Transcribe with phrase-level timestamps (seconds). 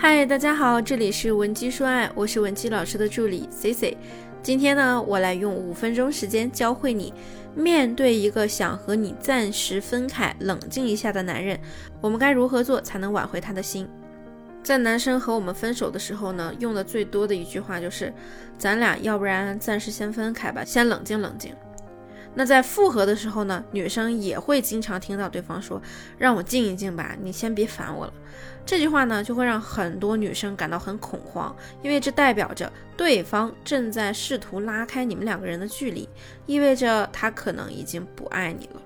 [0.00, 3.98] 嗨，大家好，这里是文姬说爱，我是文姬老师的助理 C C。
[4.40, 7.12] 今天呢，我来用五分钟时间教会你，
[7.56, 11.58] 面对一个想和你暂时分开、冷静一下的男人，
[12.00, 13.88] 我们该如何做才能挽回他的心？
[14.62, 18.14] 在男生和我们分手的时候呢，用的最多的一句话就是
[18.56, 21.52] ：“咱俩要不然暂时先分开吧，先冷静冷静。”
[22.38, 25.82] 那在复合的时候呢，女生也会经常听到对方说
[26.16, 28.12] ：“让我静一静吧，你先别烦我了。”
[28.64, 31.52] 这句话呢，就会让很多女生感到很恐慌，
[31.82, 36.08] 因为这代表着对方正在试图拉开你们两个人的距离，
[36.46, 38.80] 意味着他可能已经不爱你了。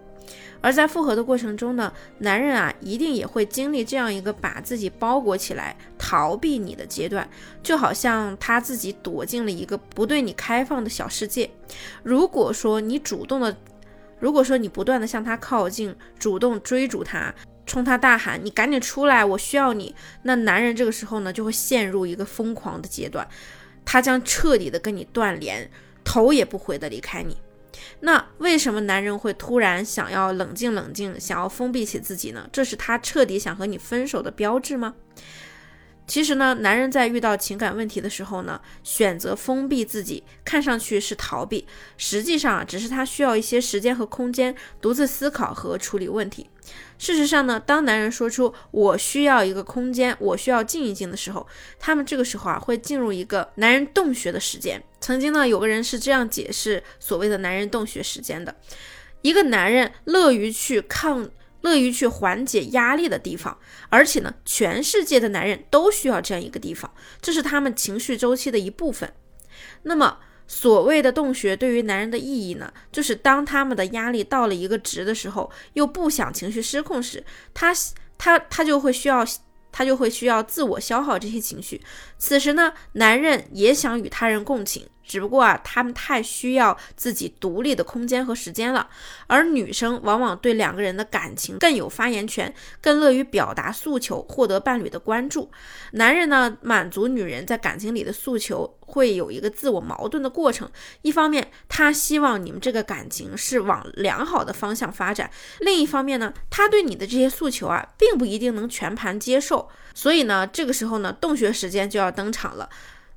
[0.62, 7.28] 而在复合的过程中呢，男人啊，一定也会经历这样一个把自己包裹起来逃避你的阶段，
[7.62, 11.50] 就好像他自己躲进了一个不对你开放的小世界。
[12.02, 13.54] 如果说你主动的，
[14.18, 17.34] 如果说你不断的向他靠近，主动追逐他。
[17.64, 19.94] 冲他大喊：“你赶紧出来，我需要你！”
[20.24, 23.26] 那男人这个时候呢，就会陷入一个疯狂的阶段，
[23.84, 25.70] 他将彻底的跟你断联，
[26.02, 27.36] 头也不回的离开你。
[28.00, 32.48] 那为什么男人会突然想要冷静冷静，想要封闭起自己呢？
[32.52, 34.94] 这是他彻底想和你分手的标志吗？
[36.06, 46.50] 其实呢，男人在遇到情感问题的时候呢，选择封闭自己，看上去是逃避，实际上啊，只是他需要一些时间和空间，独自思考和处理问题。
[46.98, 51.46] 事实上呢，当男人说出“我需要一个空间，我需要静一静”的时候，
[51.78, 54.82] 他们这个时候啊，会进入一个男人洞穴的时间。
[55.00, 58.54] 曾经呢，有个人是这样解释所谓的男人洞穴时间的：
[59.22, 61.30] 一个男人乐于去抗。
[61.62, 69.12] 乐于去缓解压力的地方，而且呢，全世界的男人都需要这样一个地方，这是他们情绪周期的一部分。
[69.82, 77.24] 那么，所谓的洞穴对于男人的意义呢，就是当他们的压力到了一个值的时候，又不想情绪失控时，
[77.54, 77.74] 他
[78.18, 79.26] 他他就会需要。
[79.74, 81.80] 他就会需要自我消耗这些情绪，
[82.18, 88.88] 此时呢，男人也想与他人共情，只不过啊，他们太需要自己独立的空间和时间了。
[89.26, 95.50] 而女生往往对两个人的感情更有发言权，更乐于表达诉求，获得伴侣的关注。
[95.92, 98.76] 男人呢，满足女人在感情里的诉求。
[98.84, 100.70] 会有一个自我矛盾的过程，
[101.00, 105.30] 一方面他希望你们这个感情是往良好的方向发展，
[105.60, 112.68] 另一方面呢，他对你的这些诉求啊，并不一定能全盘接受，所以呢，这个时候呢，洞穴时间就要登场了，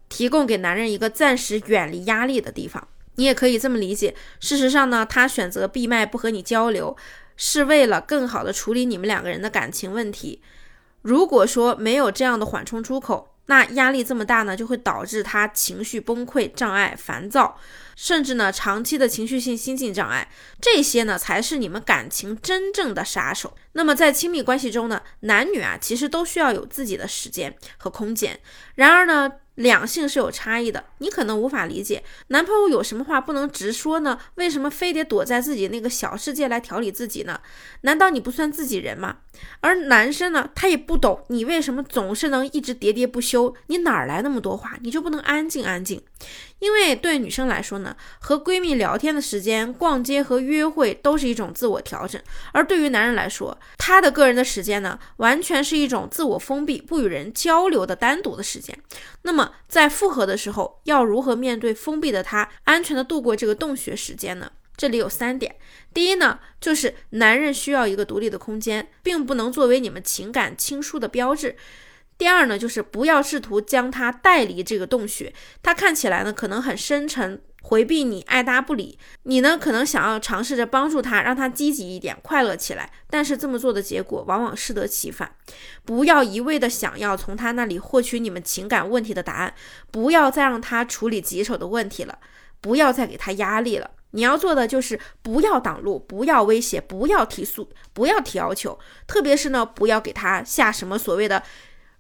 [0.09, 2.87] 提供给男人一个暂时远离压力的地方。
[3.17, 6.97] 你也可以这么理解，事实上呢，他选择闭麦不和你交流，
[7.37, 10.41] 是为了更好的处理你们两个人的感情问题。
[11.01, 17.57] 如果说没有这样的缓冲出口，那压力这么大呢，就会导致他情绪崩溃、障碍、烦躁，
[17.95, 20.29] 甚至呢长期的情绪性心境障碍，
[20.59, 23.55] 这些呢才是你们感情真正的杀手。
[23.71, 28.37] 那么在亲密关系中呢，男女啊其实都需要有自己的时间和空间。
[28.75, 29.31] 然而呢。
[29.55, 34.19] 两性是有差异的，你可能无法理解，男朋友有什么话不能直说呢？
[34.35, 37.39] 为什么非得躲在自己那个小世界来调理自己呢？
[37.81, 39.17] 难道你不算自己人吗？
[39.61, 44.77] 而男生呢，他也不懂你为什么总是能一直喋喋不休，你哪儿来那么多话？
[44.81, 46.01] 你就不能安静安静？
[46.59, 52.19] 因为对女生来说呢，和闺蜜聊天的时间、逛街和约会都是一种自我调整；
[52.53, 58.77] 而对于男人来说，他的个人的时间呢，完全是一种自我封闭、不与人交流的单独的时间。
[59.23, 64.51] 那么，在复合的时候，要如何面对封闭的他，安全的度过这个洞穴时间呢？
[64.77, 65.55] 这里有三点：
[65.93, 71.55] 第一呢，就是男人需要一个独立的空间，并不能作为你们情感倾诉的标志。
[72.17, 75.33] 第二呢，就是不要试图将他带离这个洞穴。
[75.61, 78.97] 他看起来呢，可能很深沉，回避你，爱答不理。
[79.23, 82.89] 你呢，可能想要尝试着帮助他，让他积极一点，快乐起来。
[83.09, 85.35] 但是这么做的结果往往适得其反。
[85.83, 89.53] 不要一味的想要从他那里获取你们情感问题的答案。
[89.91, 92.19] 不要再让他处理棘手的问题了。
[92.61, 93.91] 不要再给他压力了。
[94.11, 98.79] 你要做的就是不要挡路，不要威胁，不要提速，不要提要求。
[99.05, 101.43] 特别是呢，不要给他下什么所谓的。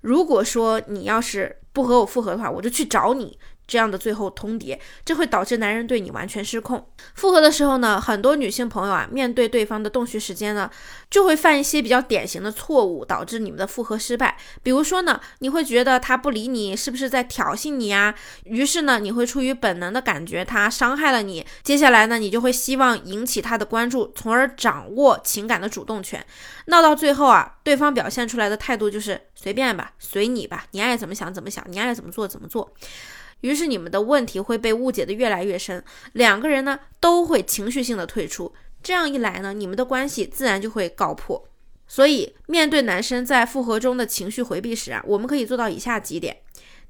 [0.05, 3.39] 如果说你要是不和我复合的话，我就去找你。
[3.67, 6.87] 这样的最后通牒，这会导致男人对你完全失控。
[7.13, 10.69] 复合的时候呢，很多女性朋友啊，面对对方的洞穴时间呢，
[11.09, 14.37] 就会犯一些比较典型的错误，导致你们的复合失败。
[14.61, 18.13] 比如说呢，你会觉得他不理你，是不是在挑衅你呀？
[18.43, 21.45] 于是呢，你会出于本能的感觉他伤害了你。
[21.63, 26.23] 接下来呢，你就会希望引起他的关注，从而掌握情感的主动权。
[26.67, 32.73] 闹到最后啊，对方表现出来的态度就是随便吧，随你吧，你爱怎么想怎么想，你爱怎么做怎么做。
[33.41, 35.83] 于是你们的问题会被误解的越来越深，
[36.13, 41.47] 两个人呢都会情绪性的退出，这样一来呢，你们的关系自然就会告破。
[41.87, 46.37] 所以，面对男生在复合中的情绪回避时啊，我们可以做到以下几点。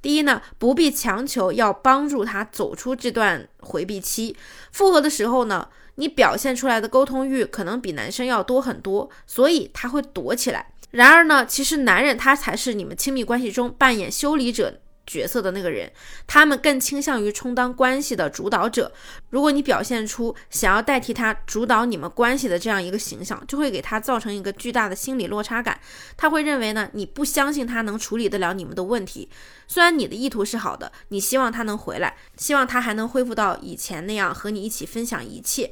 [0.01, 4.37] 第一呢，不必强求要帮助他走出这段回避期。
[4.71, 10.71] 复合的时候呢，你表现出来的沟通欲可能比男生要多很多，所以他会躲起来。
[10.91, 14.79] 然而呢，其实男人他才是你们亲密关系中扮演修理者。
[15.05, 15.91] 角色的那个人，
[16.25, 18.91] 他们更倾向于充当关系的主导者。
[19.29, 25.79] 如果你表现出想要代替他主导你们关系的这样一个形象，就会给他造成一个巨大的心理落差感。
[26.17, 29.29] 他会认为呢，你不相信他能处理得了你们的问题。
[29.67, 35.71] 虽然你的意图是好的，你希望他能回来，希望他还能恢复到以前那样和你一起分享一切，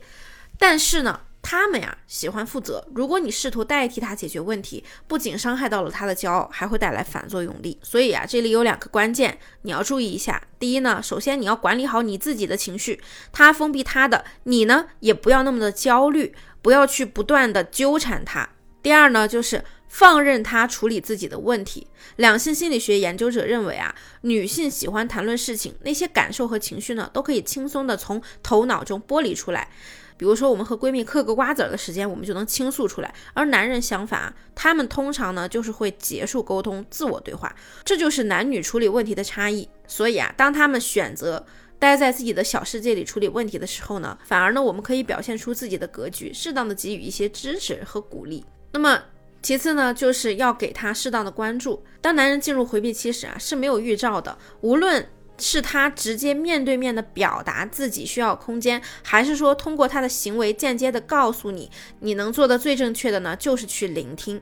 [0.58, 1.22] 但是呢？
[1.46, 7.78] 他们呀喜欢负责，如果你试图代替他解决问题，不仅伤害到了他的骄傲，还会带来反作用力。
[7.84, 10.42] 所以啊，这里有两个关键，你要注意一下。
[10.58, 13.00] 第一呢，首先你要管理好你自己的情绪，
[13.34, 18.50] 他封闭他的，你呢也不要那么的焦虑，不要去不断的纠缠他。
[18.82, 21.88] 第二呢，就是放任他处理自己的问题。
[22.16, 29.70] 两性心理学研究者认为啊，女性喜欢谈论事情，那些感受和情绪呢，都可以轻松的从头脑中剥离出来。
[30.18, 33.14] 比如说，我们和闺蜜嗑个瓜子儿的时间，我们就能倾诉出来。
[33.34, 37.54] 而男人相反，他们通常呢就是会结束沟通，自我对话。
[37.84, 39.68] 这就是男女处理问题的差异。
[39.88, 41.46] 所以啊，当他们选择
[41.80, 48.46] 待在自己的小世界里处理问题的时候呢，反而呢我们可以表现出自己的格局，适当的给予一些支持和鼓励。
[48.72, 49.02] 那么
[49.42, 51.84] 其次呢，就是要给他适当的关注。
[52.02, 55.06] 当男人进入回避期时啊，是没有预兆的，无论。
[55.44, 61.70] 是他直接面对面的表达自己需要空间，还是说通过他的行为间接的告诉你，
[62.00, 64.42] 你能做的最正确的呢，就是去聆听。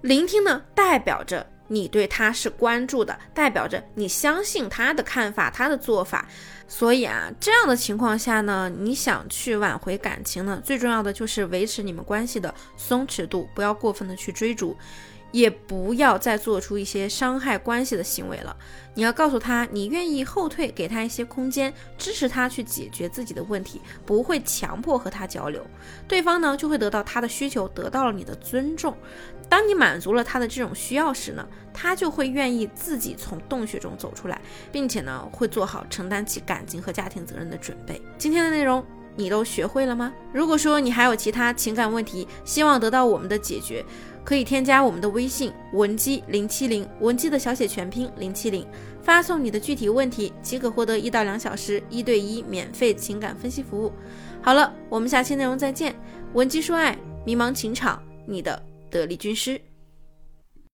[0.00, 6.28] 聆听呢，代表着你对他是关注的，代表着你相信他的看法，他的做法。
[6.68, 14.76] 所以啊，这样的情况下呢，你想去挽回感情呢，最重要的就是维持你们关系的松弛度，不要过分的去追逐。
[15.32, 18.56] 也不要再做出一些伤害关系的行为了。
[18.94, 25.64] 你要告诉他，你愿意后退，给他一些空间，支持他去解决自己的问题，不会强迫和他交流。
[26.08, 28.96] 对方呢，就会得到他的需求，得到了你的尊重。
[29.48, 34.40] 当你满足了他的这种需要时呢，他就会愿意自己从洞穴中走出来，
[34.72, 38.00] 并且呢，会做好承担起感情和家庭责任的准备。
[38.16, 38.84] 今天的内容
[39.14, 40.12] 你都学会了吗？
[40.32, 43.84] 如果说你还有其他情感问题，希望得到我们的解决。
[44.26, 48.66] 可以添加我们的微信文姬零七零，文姬的小写全拼零七零，
[49.00, 53.92] 发送你的具体问题即可获得一到两小时一对一免费情感分析服务。
[54.42, 55.94] 好了，我们下期内容再见。
[56.34, 59.60] 文姬说爱，迷茫情场，你的得力军师。